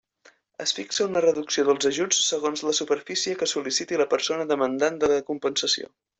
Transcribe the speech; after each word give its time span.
Es 0.63 0.71
fixa 0.77 1.05
una 1.09 1.21
reducció 1.25 1.65
dels 1.67 1.87
ajuts 1.89 2.21
segons 2.31 2.65
la 2.69 2.73
superfície 2.79 3.37
que 3.43 3.49
sol·liciti 3.53 4.01
la 4.03 4.09
persona 4.15 4.49
demandant 4.55 4.99
de 5.05 5.13
la 5.15 5.23
compensació. 5.31 5.93